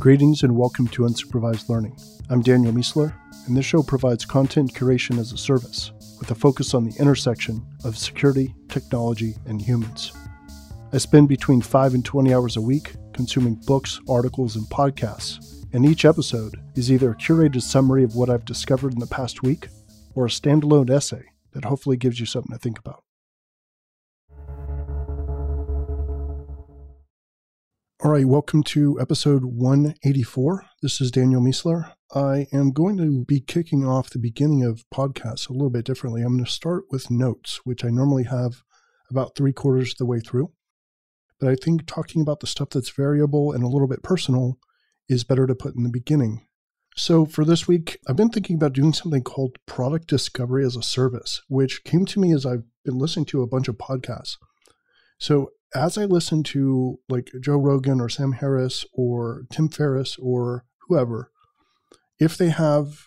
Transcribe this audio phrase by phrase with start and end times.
[0.00, 1.94] Greetings and welcome to Unsupervised Learning.
[2.30, 3.12] I'm Daniel Miessler,
[3.46, 7.62] and this show provides content curation as a service with a focus on the intersection
[7.84, 10.12] of security, technology, and humans.
[10.94, 15.84] I spend between 5 and 20 hours a week consuming books, articles, and podcasts, and
[15.84, 19.68] each episode is either a curated summary of what I've discovered in the past week
[20.14, 23.04] or a standalone essay that hopefully gives you something to think about.
[28.02, 30.64] All right, welcome to episode 184.
[30.80, 31.92] This is Daniel Miessler.
[32.14, 36.22] I am going to be kicking off the beginning of podcasts a little bit differently.
[36.22, 38.62] I'm going to start with notes, which I normally have
[39.10, 40.50] about three quarters of the way through.
[41.38, 44.58] But I think talking about the stuff that's variable and a little bit personal
[45.06, 46.46] is better to put in the beginning.
[46.96, 50.82] So for this week, I've been thinking about doing something called product discovery as a
[50.82, 54.38] service, which came to me as I've been listening to a bunch of podcasts.
[55.18, 60.64] So as I listen to like Joe Rogan or Sam Harris or Tim Ferriss or
[60.88, 61.30] whoever,
[62.18, 63.06] if they have,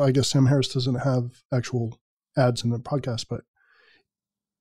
[0.00, 1.98] I guess Sam Harris doesn't have actual
[2.36, 3.42] ads in their podcast, but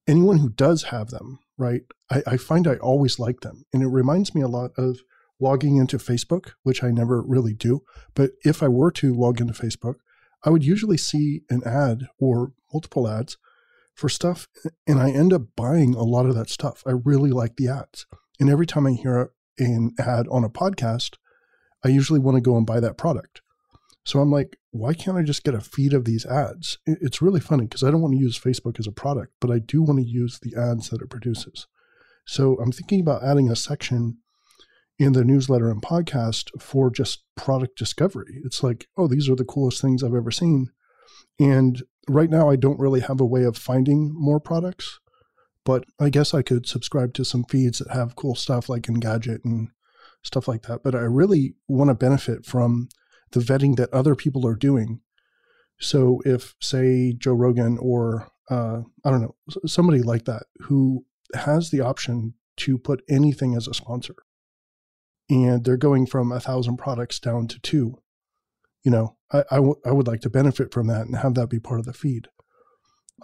[0.08, 3.66] anyone who does have them, right, I, I find I always like them.
[3.74, 5.00] And it reminds me a lot of
[5.40, 7.84] logging into Facebook, which I never really do.
[8.14, 9.96] But if I were to log into Facebook,
[10.44, 13.38] I would usually see an ad or multiple ads
[13.96, 14.48] for stuff
[14.86, 16.84] and I end up buying a lot of that stuff.
[16.86, 18.06] I really like the ads.
[18.40, 21.16] And every time I hear an ad on a podcast,
[21.84, 23.42] I usually want to go and buy that product.
[24.04, 26.78] So I'm like, why can't I just get a feed of these ads?
[26.86, 29.60] It's really funny because I don't want to use Facebook as a product, but I
[29.60, 31.66] do want to use the ads that it produces.
[32.28, 34.18] So I'm thinking about adding a section
[35.00, 38.42] in the newsletter and podcast for just product discovery.
[38.46, 40.70] It's like, oh, these are the coolest things I've ever seen.
[41.40, 45.00] And right now, I don't really have a way of finding more products,
[45.64, 49.44] but I guess I could subscribe to some feeds that have cool stuff like Engadget
[49.44, 49.70] and
[50.24, 50.84] stuff like that.
[50.84, 52.90] But I really want to benefit from
[53.32, 55.02] the vetting that other people are doing.
[55.80, 61.72] So if, say, Joe Rogan or uh, I don't know, somebody like that who has
[61.72, 64.16] the option to put anything as a sponsor,
[65.30, 67.98] and they're going from a thousand products down to two,
[68.86, 71.50] you know, I, I, w- I would like to benefit from that and have that
[71.50, 72.28] be part of the feed.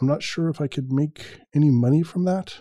[0.02, 2.56] I'm not sure if I could make any money from that.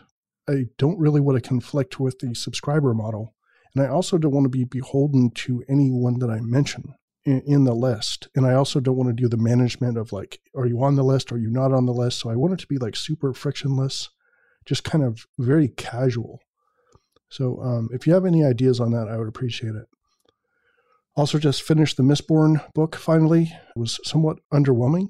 [0.49, 3.35] I don't really want to conflict with the subscriber model.
[3.75, 6.95] And I also don't want to be beholden to anyone that I mention
[7.25, 8.29] in, in, the list.
[8.35, 11.05] And I also don't want to do the management of like, are you on the
[11.05, 11.33] list?
[11.33, 12.19] Are you not on the list?
[12.19, 14.11] So I want it to be like super frictionless,
[14.67, 16.41] just kind of very casual.
[17.29, 19.87] So um, if you have any ideas on that, I would appreciate it.
[21.17, 23.43] Also, just finished the Mistborn book finally.
[23.43, 25.09] It was somewhat underwhelming.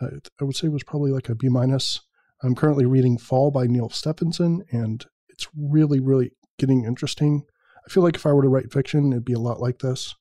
[0.00, 0.06] I,
[0.40, 2.00] I would say it was probably like a B minus.
[2.42, 7.44] I'm currently reading Fall by Neal Stephenson, and it's really, really getting interesting.
[7.86, 10.14] I feel like if I were to write fiction, it'd be a lot like this.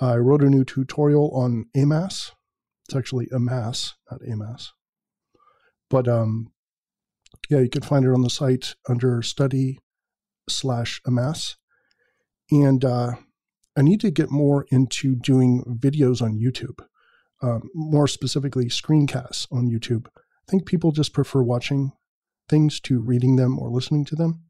[0.00, 2.32] I wrote a new tutorial on Amass.
[2.86, 4.72] It's actually AMAS, not AMAS.
[5.90, 6.52] But um,
[7.50, 9.78] yeah, you can find it on the site under study
[10.48, 11.56] slash Amass.
[12.50, 13.12] And uh,
[13.78, 16.84] I need to get more into doing videos on YouTube,
[17.42, 20.08] um, more specifically screencasts on YouTube.
[20.16, 21.92] I think people just prefer watching
[22.48, 24.42] things to reading them or listening to them.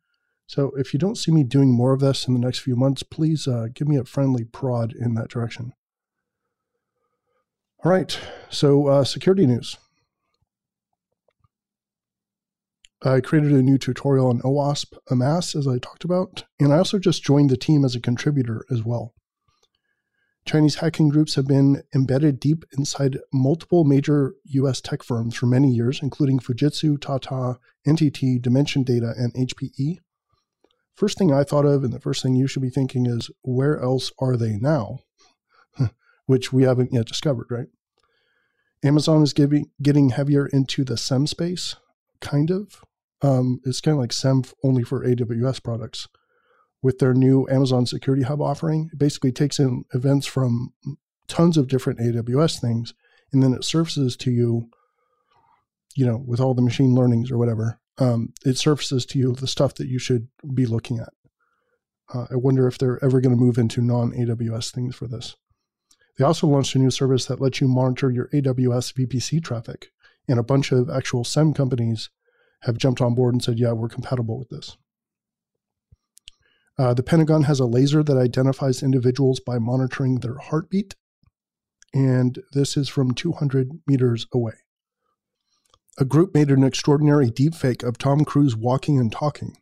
[0.47, 3.03] So if you don't see me doing more of this in the next few months,
[3.03, 5.75] please uh, give me a friendly prod in that direction.
[7.85, 8.19] All right,
[8.49, 9.77] so uh, security news.
[13.03, 16.99] I created a new tutorial on OWASP Amass, as I talked about, and I also
[16.99, 19.15] just joined the team as a contributor as well.
[20.49, 25.71] Chinese hacking groups have been embedded deep inside multiple major US tech firms for many
[25.71, 29.99] years, including Fujitsu, Tata, NTT, Dimension Data, and HPE.
[30.95, 33.79] First thing I thought of, and the first thing you should be thinking is, where
[33.79, 35.01] else are they now?
[36.25, 37.69] Which we haven't yet discovered, right?
[38.83, 41.77] Amazon is giving, getting heavier into the SIEM space,
[42.23, 42.83] kind of.
[43.21, 46.09] Um, it's kind of like SIEM only for AWS products
[46.83, 48.91] with their new Amazon Security Hub offering.
[48.93, 50.73] It basically takes in events from
[51.27, 52.95] tons of different AWS things,
[53.33, 54.69] and then it surfaces to you,
[55.95, 57.81] you know, with all the machine learnings or whatever.
[57.99, 61.13] Um, it surfaces to you the stuff that you should be looking at.
[62.15, 65.37] Uh, I wonder if they're ever going to move into non AWS things for this.
[66.17, 69.89] They also launched a new service that lets you monitor your AWS VPC traffic,
[70.29, 72.11] and a bunch of actual SIEM companies
[72.63, 74.77] have jumped on board and said, "Yeah, we're compatible with this."
[76.79, 80.95] Uh, the Pentagon has a laser that identifies individuals by monitoring their heartbeat,
[81.93, 84.53] and this is from 200 meters away.
[85.99, 89.57] A group made an extraordinary deepfake of Tom Cruise walking and talking,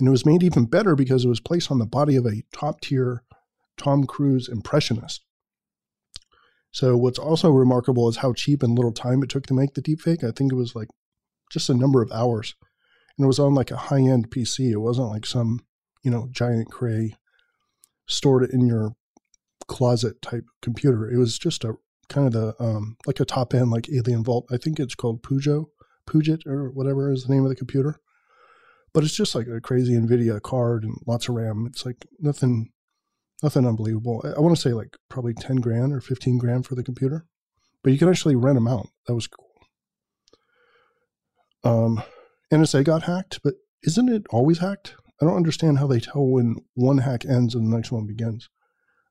[0.00, 2.42] and it was made even better because it was placed on the body of a
[2.52, 3.22] top tier
[3.76, 5.24] Tom Cruise impressionist.
[6.72, 9.82] So what's also remarkable is how cheap and little time it took to make the
[9.82, 10.22] deepfake.
[10.22, 10.88] I think it was like
[11.50, 12.54] just a number of hours.
[13.16, 14.70] And it was on like a high-end PC.
[14.70, 15.60] It wasn't like some,
[16.08, 17.14] you know, giant cray
[18.06, 18.96] stored it in your
[19.66, 21.06] closet type computer.
[21.06, 21.74] It was just a
[22.08, 24.46] kind of the um, like a top end like Alien Vault.
[24.50, 25.66] I think it's called Pujo,
[26.06, 28.00] Puget or whatever is the name of the computer.
[28.94, 31.66] But it's just like a crazy Nvidia card and lots of RAM.
[31.68, 32.70] It's like nothing
[33.42, 34.22] nothing unbelievable.
[34.24, 37.26] I, I want to say like probably 10 grand or 15 grand for the computer.
[37.82, 38.88] But you can actually rent them out.
[39.06, 39.44] That was cool.
[41.64, 42.02] Um,
[42.50, 44.94] NSA got hacked, but isn't it always hacked?
[45.20, 48.48] I don't understand how they tell when one hack ends and the next one begins.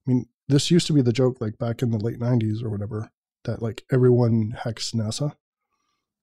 [0.05, 2.69] I mean, this used to be the joke like back in the late 90s or
[2.69, 3.11] whatever
[3.43, 5.33] that like everyone hacks NASA.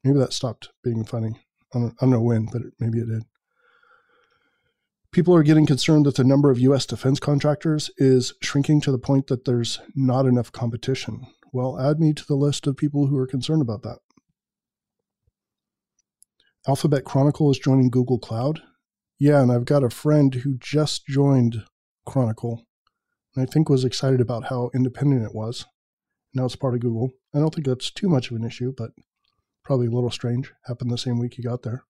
[0.02, 1.40] Maybe that stopped being funny.
[1.74, 3.24] I don't, I don't know when, but it, maybe it did.
[5.12, 6.86] People are getting concerned that the number of U.S.
[6.86, 11.26] defense contractors is shrinking to the point that there's not enough competition.
[11.52, 13.98] Well, add me to the list of people who are concerned about that.
[16.66, 18.60] Alphabet Chronicle is joining Google Cloud.
[19.24, 21.64] Yeah, and I've got a friend who just joined
[22.04, 22.66] Chronicle
[23.34, 25.64] and I think was excited about how independent it was.
[26.34, 27.10] Now it's part of Google.
[27.34, 28.90] I don't think that's too much of an issue, but
[29.64, 30.52] probably a little strange.
[30.66, 31.84] Happened the same week he got there.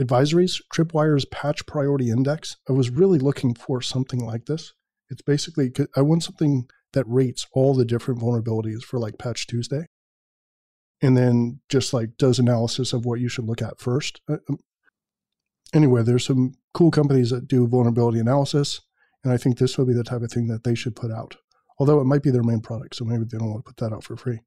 [0.00, 2.58] Advisories, Tripwire's patch priority index.
[2.68, 4.72] I was really looking for something like this.
[5.08, 9.86] It's basically, I want something that rates all the different vulnerabilities for like Patch Tuesday.
[11.02, 14.20] And then just like does analysis of what you should look at first.
[14.28, 14.60] Uh, um,
[15.72, 18.80] Anyway, there's some cool companies that do vulnerability analysis.
[19.22, 21.36] And I think this would be the type of thing that they should put out,
[21.78, 22.96] although it might be their main product.
[22.96, 24.40] So maybe they don't want to put that out for free.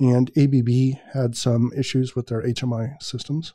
[0.00, 3.54] And ABB had some issues with their HMI systems.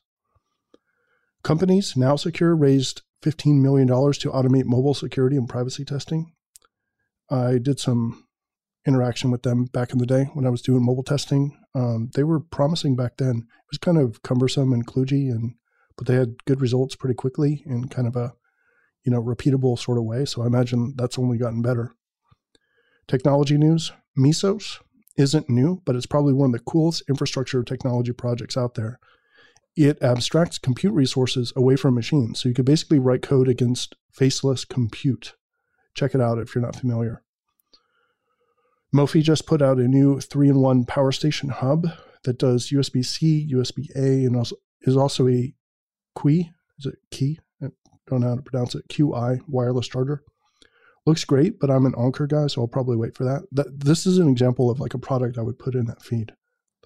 [1.44, 6.34] Companies, NowSecure, raised $15 million to automate mobile security and privacy testing.
[7.30, 8.26] I did some
[8.86, 11.58] interaction with them back in the day when I was doing mobile testing.
[11.76, 13.38] Um, they were promising back then.
[13.38, 15.56] It was kind of cumbersome and kludgy, and
[16.00, 18.34] but they had good results pretty quickly in kind of a
[19.04, 20.25] you know, repeatable sort of way.
[20.25, 21.94] So I imagine that's only gotten better.
[23.07, 24.80] Technology news Mesos
[25.18, 29.00] isn't new, but it's probably one of the coolest infrastructure technology projects out there.
[29.75, 32.42] It abstracts compute resources away from machines.
[32.42, 35.36] So you could basically write code against faceless compute.
[35.94, 37.24] Check it out if you're not familiar.
[38.94, 41.88] Mophie just put out a new three in one power station hub
[42.24, 45.54] that does USB C, USB A, and also, is also a
[46.19, 46.51] Qi.
[46.77, 47.39] Is it key?
[48.10, 50.24] don't know how to pronounce it, QI wireless charger.
[51.06, 53.44] Looks great, but I'm an Anker guy, so I'll probably wait for that.
[53.51, 53.80] that.
[53.80, 56.33] This is an example of like a product I would put in that feed.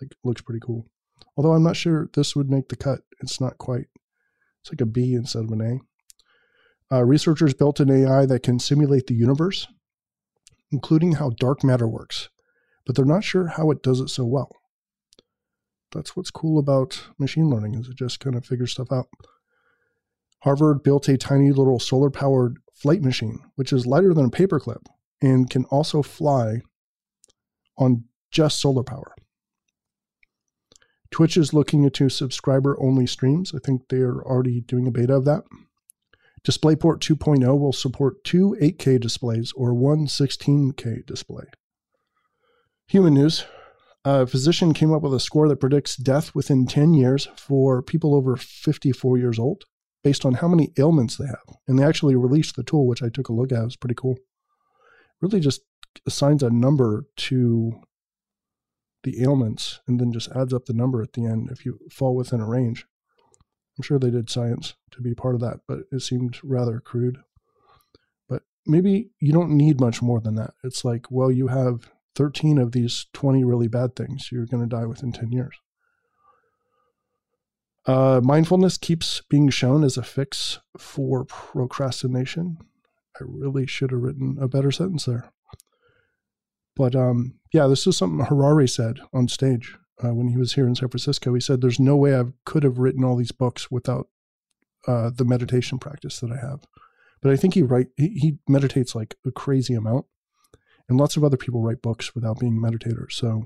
[0.02, 0.86] Like looks pretty cool.
[1.36, 3.02] Although I'm not sure this would make the cut.
[3.22, 3.88] It's not quite.
[4.62, 5.62] It's like a B instead of an
[6.92, 6.96] A.
[6.96, 9.68] Uh, researchers built an AI that can simulate the universe,
[10.72, 12.30] including how dark matter works,
[12.86, 14.52] but they're not sure how it does it so well.
[15.94, 19.08] That's what's cool about machine learning is it just kind of figures stuff out.
[20.44, 24.86] Harvard built a tiny little solar powered flight machine, which is lighter than a paperclip
[25.22, 26.62] and can also fly
[27.78, 29.16] on just solar power.
[31.12, 33.54] Twitch is looking into subscriber only streams.
[33.56, 35.44] I think they are already doing a beta of that.
[36.44, 41.46] DisplayPort 2.0 will support two 8K displays or one 16K display.
[42.88, 43.46] Human news.
[44.06, 48.14] A physician came up with a score that predicts death within 10 years for people
[48.14, 49.64] over 54 years old
[50.04, 51.58] based on how many ailments they have.
[51.68, 53.62] And they actually released the tool, which I took a look at.
[53.62, 54.18] It was pretty cool.
[55.22, 55.62] Really just
[56.06, 57.82] assigns a number to
[59.04, 62.16] the ailments and then just adds up the number at the end if you fall
[62.16, 62.86] within a range.
[63.78, 67.20] I'm sure they did science to be part of that, but it seemed rather crude.
[68.28, 70.54] But maybe you don't need much more than that.
[70.64, 74.30] It's like, well, you have 13 of these 20 really bad things.
[74.32, 75.56] You're going to die within 10 years.
[77.86, 82.58] Uh, mindfulness keeps being shown as a fix for procrastination.
[83.20, 85.32] I really should have written a better sentence there.
[86.76, 90.68] But um, yeah, this is something Harari said on stage uh, when he was here
[90.68, 91.34] in San Francisco.
[91.34, 94.08] He said, "There's no way I could have written all these books without
[94.88, 96.62] uh, the meditation practice that I have."
[97.22, 100.06] But I think he write he, he meditates like a crazy amount,
[100.90, 103.14] and lots of other people write books without being meditators.
[103.14, 103.46] So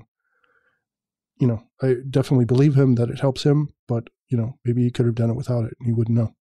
[1.40, 4.90] you know, I definitely believe him that it helps him, but you know, maybe he
[4.90, 6.34] could have done it without it and he wouldn't know.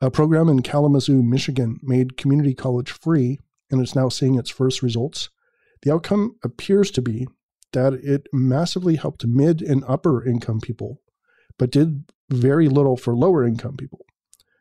[0.00, 3.38] A program in Kalamazoo, Michigan made community college free
[3.70, 5.30] and it's now seeing its first results.
[5.82, 7.26] The outcome appears to be
[7.72, 11.00] that it massively helped mid and upper income people,
[11.58, 14.04] but did very little for lower income people.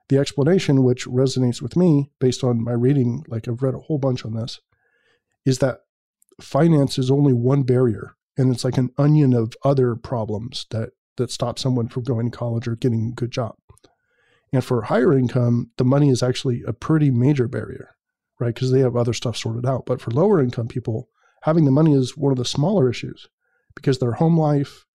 [0.09, 3.97] The explanation, which resonates with me based on my reading, like I've read a whole
[3.97, 4.59] bunch on this,
[5.45, 5.79] is that
[6.41, 11.31] finance is only one barrier and it's like an onion of other problems that that
[11.31, 13.55] stop someone from going to college or getting a good job.
[14.51, 17.95] And for higher income, the money is actually a pretty major barrier,
[18.39, 18.53] right?
[18.53, 19.85] Because they have other stuff sorted out.
[19.85, 21.09] But for lower income people,
[21.43, 23.27] having the money is one of the smaller issues
[23.75, 24.85] because their home life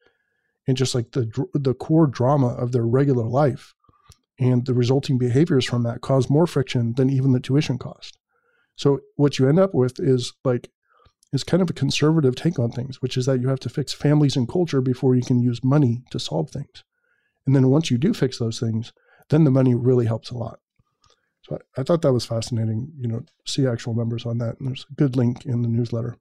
[0.67, 3.75] and just like the the core drama of their regular life
[4.39, 8.19] and the resulting behaviors from that cause more friction than even the tuition cost.
[8.77, 10.71] So what you end up with is like
[11.33, 13.93] is kind of a conservative take on things, which is that you have to fix
[13.93, 16.85] families and culture before you can use money to solve things.
[17.47, 18.93] And then once you do fix those things,
[19.29, 20.61] then the money really helps a lot.
[21.43, 24.59] So I, I thought that was fascinating, you know, see actual numbers on that.
[24.59, 26.17] And there's a good link in the newsletter.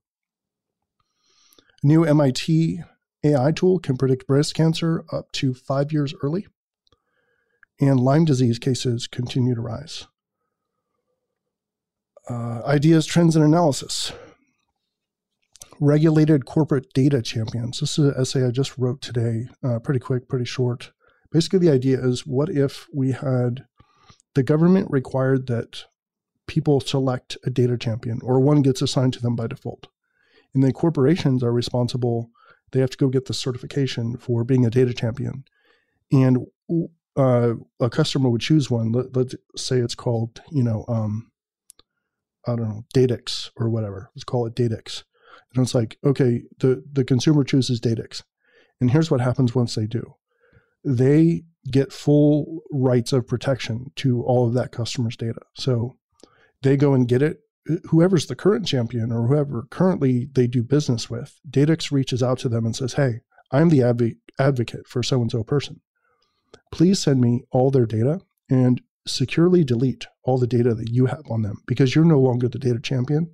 [1.83, 2.81] A new MIT
[3.24, 6.47] AI tool can predict breast cancer up to five years early.
[7.79, 10.07] And Lyme disease cases continue to rise.
[12.29, 14.12] Uh, ideas, trends, and analysis
[15.79, 17.79] regulated corporate data champions.
[17.79, 20.91] This is an essay I just wrote today, uh, pretty quick, pretty short.
[21.31, 23.65] Basically, the idea is what if we had
[24.34, 25.86] the government required that
[26.48, 29.88] people select a data champion or one gets assigned to them by default?
[30.53, 32.31] And then corporations are responsible,
[32.72, 35.43] they have to go get the certification for being a data champion.
[36.12, 36.48] And
[37.17, 38.91] uh, a customer would choose one.
[38.91, 41.31] Let, us say it's called, you know, um,
[42.45, 44.12] I don't know, Datix or whatever.
[44.15, 45.03] Let's call it Datix.
[45.53, 48.24] And it's like, okay, the, the consumer chooses Datix.
[48.79, 50.15] And here's what happens once they do
[50.83, 55.41] they get full rights of protection to all of that customer's data.
[55.55, 55.97] So
[56.62, 57.39] they go and get it.
[57.89, 62.50] Whoever's the current champion or whoever currently they do business with, Datix reaches out to
[62.50, 63.21] them and says, Hey,
[63.51, 65.81] I'm the adv- advocate for so and so person.
[66.72, 71.24] Please send me all their data and securely delete all the data that you have
[71.30, 73.32] on them because you're no longer the data champion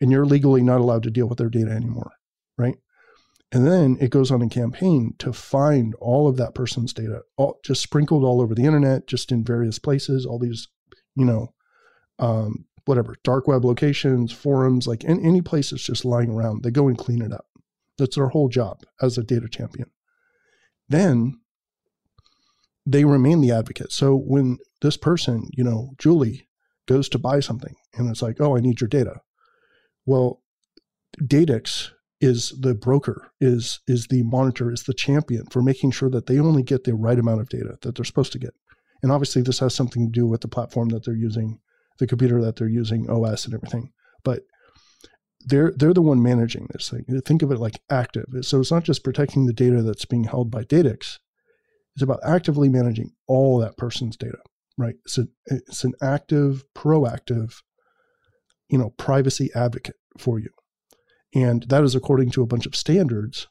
[0.00, 2.12] and you're legally not allowed to deal with their data anymore,
[2.56, 2.76] right?
[3.52, 7.58] And then it goes on a campaign to find all of that person's data, all,
[7.64, 10.68] just sprinkled all over the internet, just in various places, all these,
[11.16, 11.52] you know,
[12.20, 16.62] um, whatever, dark web locations, forums, like in, any place that's just lying around.
[16.62, 17.46] They go and clean it up.
[17.98, 19.90] That's their whole job as a data champion.
[20.88, 21.40] Then
[22.86, 23.92] they remain the advocate.
[23.92, 26.48] So when this person, you know, Julie,
[26.86, 29.20] goes to buy something and it's like, oh, I need your data.
[30.06, 30.42] Well,
[31.20, 36.26] Datix is the broker, is is the monitor, is the champion for making sure that
[36.26, 38.54] they only get the right amount of data that they're supposed to get.
[39.02, 41.58] And obviously, this has something to do with the platform that they're using,
[41.98, 43.92] the computer that they're using, OS, and everything.
[44.24, 44.42] But
[45.40, 47.04] they're they're the one managing this thing.
[47.24, 48.26] Think of it like active.
[48.42, 51.18] So it's not just protecting the data that's being held by Datix.
[52.00, 54.38] It's about actively managing all that person's data,
[54.78, 54.94] right?
[55.04, 57.56] It's a, it's an active, proactive,
[58.70, 60.48] you know, privacy advocate for you.
[61.34, 63.48] And that is according to a bunch of standards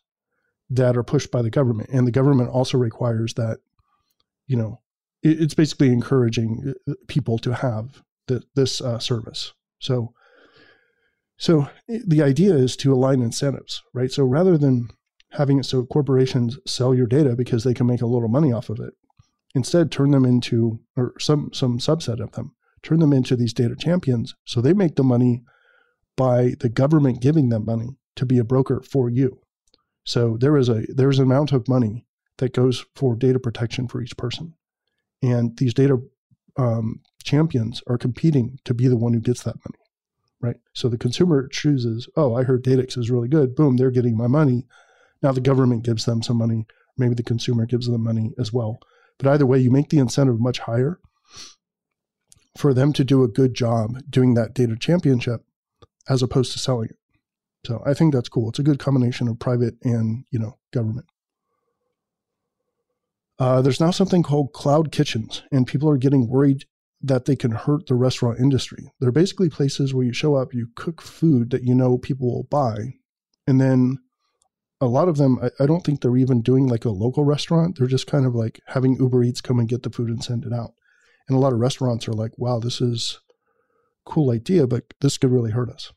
[0.68, 1.92] that are pushed by the government.
[1.94, 3.60] And the government also requires that,
[4.48, 4.82] you know,
[5.22, 9.54] it's basically encouraging uh, people to have the, this uh, service.
[9.78, 10.16] So,
[11.38, 14.12] so the idea is to align incentives, right?
[14.12, 14.90] So rather than
[15.32, 18.70] having it so corporations sell your data because they can make a little money off
[18.70, 18.94] of it,
[19.56, 23.76] instead turn them into, or some some subset of them, turn them into these data
[23.76, 24.36] champions.
[24.46, 25.44] So they make the money
[26.16, 29.40] by the government giving them money to be a broker for you.
[30.04, 32.06] So there is a there's an amount of money
[32.38, 34.54] that goes for data protection for each person,
[35.22, 36.02] and these data
[36.58, 39.80] um, champions are competing to be the one who gets that money,
[40.42, 40.58] right?
[40.74, 43.56] So the consumer chooses, oh, I heard Datix is really good.
[43.56, 44.66] Boom, they're getting my money.
[45.22, 46.66] Now the government gives them some money.
[46.98, 48.80] Maybe the consumer gives them money as well.
[49.18, 51.00] But either way, you make the incentive much higher
[52.58, 55.42] for them to do a good job doing that data championship
[56.08, 56.98] as opposed to selling it.
[57.66, 58.50] So I think that's cool.
[58.50, 61.08] It's a good combination of private and you know government.
[63.38, 66.66] Uh, there's now something called cloud kitchens, and people are getting worried
[67.02, 68.92] that they can hurt the restaurant industry.
[69.00, 72.44] They're basically places where you show up, you cook food that you know people will
[72.44, 72.96] buy,
[73.48, 74.00] and then
[74.82, 77.78] a lot of them, I, I don't think they're even doing like a local restaurant.
[77.78, 80.46] They're just kind of like having Uber Eats come and get the food and send
[80.46, 80.74] it out.
[81.28, 83.20] And a lot of restaurants are like, wow, this is
[84.06, 85.92] cool idea, but this could really hurt us.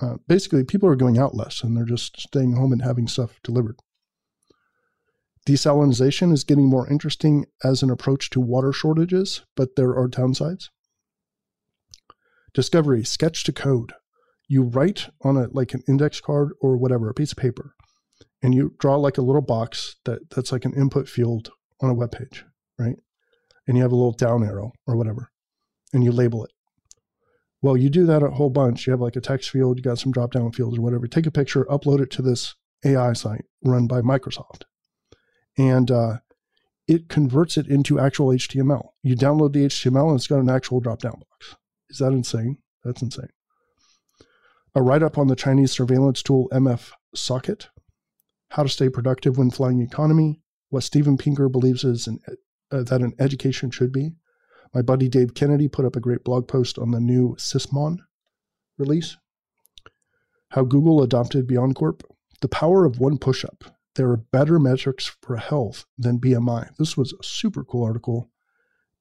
[0.00, 3.40] Uh, basically, people are going out less and they're just staying home and having stuff
[3.42, 3.76] delivered.
[5.46, 10.68] Desalination is getting more interesting as an approach to water shortages, but there are downsides.
[12.54, 13.92] Discovery, sketch to code.
[14.48, 17.74] You write on a like an index card or whatever, a piece of paper,
[18.42, 21.94] and you draw like a little box that that's like an input field on a
[21.94, 22.44] web page,
[22.78, 22.96] right?
[23.70, 25.30] and you have a little down arrow or whatever,
[25.92, 26.50] and you label it.
[27.62, 28.84] Well, you do that a whole bunch.
[28.84, 31.06] You have like a text field, you got some drop down fields or whatever.
[31.06, 34.62] Take a picture, upload it to this AI site run by Microsoft.
[35.56, 36.16] And uh,
[36.88, 38.88] it converts it into actual HTML.
[39.04, 41.54] You download the HTML and it's got an actual drop down box.
[41.90, 42.58] Is that insane?
[42.82, 43.28] That's insane.
[44.74, 47.68] A write up on the Chinese surveillance tool MF Socket,
[48.50, 52.20] how to stay productive when flying economy, what Steven Pinker believes is an,
[52.70, 54.12] uh, that an education should be.
[54.74, 57.98] My buddy Dave Kennedy put up a great blog post on the new Sysmon
[58.78, 59.16] release.
[60.50, 62.02] How Google adopted BeyondCorp.
[62.40, 63.64] The power of one push up
[63.96, 66.76] there are better metrics for health than BMI.
[66.78, 68.30] This was a super cool article,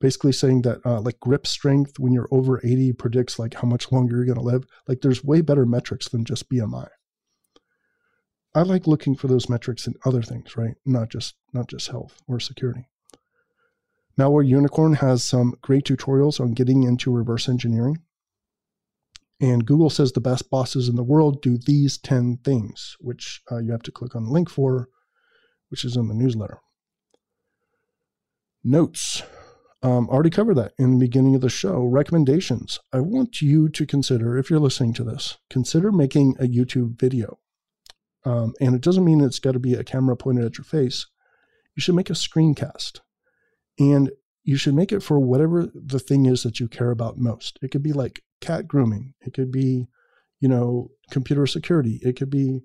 [0.01, 3.91] basically saying that uh, like grip strength when you're over 80 predicts like how much
[3.91, 4.65] longer you're going to live.
[4.87, 6.87] Like there's way better metrics than just BMI.
[8.55, 10.75] I like looking for those metrics in other things, right?
[10.85, 12.87] Not just not just health or security.
[14.17, 17.99] Malware Unicorn has some great tutorials on getting into reverse engineering.
[19.39, 23.59] And Google says the best bosses in the world do these 10 things, which uh,
[23.59, 24.89] you have to click on the link for,
[25.69, 26.59] which is in the newsletter.
[28.61, 29.23] Notes.
[29.81, 31.85] Um, already covered that in the beginning of the show.
[31.85, 32.81] Recommendations.
[32.91, 37.39] I want you to consider, if you're listening to this, consider making a YouTube video.
[38.25, 41.07] Um, and it doesn't mean it's got to be a camera pointed at your face.
[41.75, 42.99] You should make a screencast.
[43.79, 44.11] And
[44.43, 47.59] you should make it for whatever the thing is that you care about most.
[47.61, 49.13] It could be like cat grooming.
[49.21, 49.87] It could be,
[50.39, 51.99] you know, computer security.
[52.01, 52.61] It could be,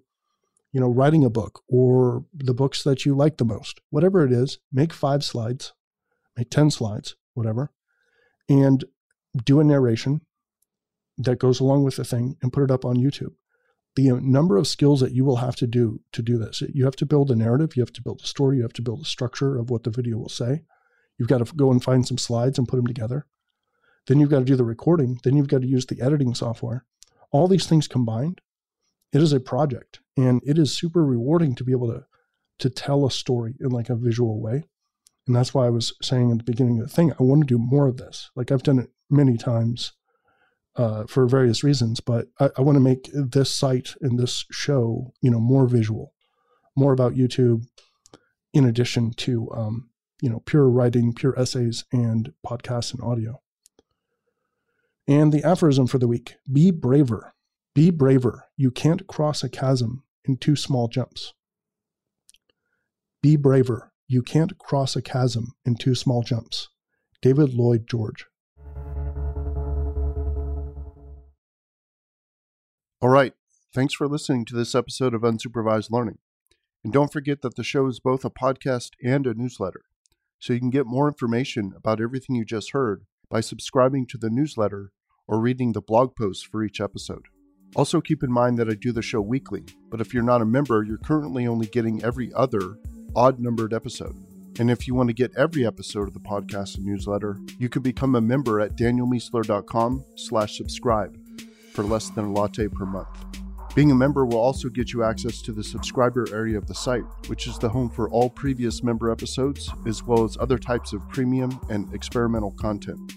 [0.72, 3.80] you know, writing a book or the books that you like the most.
[3.90, 5.72] Whatever it is, make five slides,
[6.36, 7.70] make 10 slides, whatever,
[8.48, 8.84] and
[9.44, 10.20] do a narration
[11.18, 13.34] that goes along with the thing and put it up on YouTube.
[13.96, 16.96] The number of skills that you will have to do to do this, you have
[16.96, 19.04] to build a narrative, you have to build a story, you have to build a
[19.04, 20.62] structure of what the video will say.
[21.16, 23.26] You've got to go and find some slides and put them together.
[24.06, 25.20] Then you've got to do the recording.
[25.22, 26.84] Then you've got to use the editing software.
[27.30, 28.40] All these things combined,
[29.12, 32.04] it is a project and it is super rewarding to be able to
[32.58, 34.64] to tell a story in like a visual way.
[35.26, 37.46] And that's why I was saying at the beginning of the thing, I want to
[37.46, 38.30] do more of this.
[38.36, 39.92] Like I've done it many times
[40.76, 45.12] uh, for various reasons, but I, I want to make this site and this show,
[45.20, 46.14] you know, more visual,
[46.76, 47.66] more about YouTube,
[48.52, 53.40] in addition to, um, you know, pure writing, pure essays, and podcasts and audio.
[55.06, 57.34] And the aphorism for the week be braver.
[57.74, 58.44] Be braver.
[58.56, 61.34] You can't cross a chasm in two small jumps.
[63.22, 63.92] Be braver.
[64.06, 66.68] You can't cross a chasm in two small jumps.
[67.20, 68.26] David Lloyd George.
[73.04, 73.34] All right.
[73.74, 76.16] Thanks for listening to this episode of Unsupervised Learning.
[76.82, 79.82] And don't forget that the show is both a podcast and a newsletter.
[80.38, 84.30] So you can get more information about everything you just heard by subscribing to the
[84.30, 84.90] newsletter
[85.28, 87.26] or reading the blog posts for each episode.
[87.76, 90.46] Also, keep in mind that I do the show weekly, but if you're not a
[90.46, 92.78] member, you're currently only getting every other
[93.14, 94.16] odd numbered episode.
[94.58, 97.82] And if you want to get every episode of the podcast and newsletter, you can
[97.82, 101.18] become a member at danielmiessler.com slash subscribe
[101.74, 103.08] for less than a latte per month.
[103.74, 107.02] Being a member will also get you access to the subscriber area of the site,
[107.26, 111.06] which is the home for all previous member episodes, as well as other types of
[111.08, 113.14] premium and experimental content.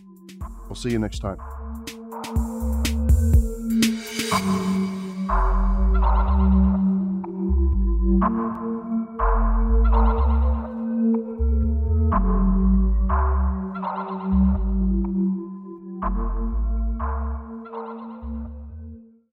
[0.68, 1.38] We'll see you next time.